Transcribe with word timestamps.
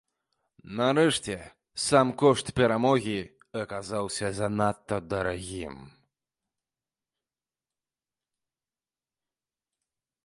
Нарэшце, 0.77 1.33
сам 1.87 2.07
кошт 2.21 2.47
перамогі 2.59 3.13
аказаўся 3.61 4.31
занадта 4.39 4.99
дарагім. 5.11 5.77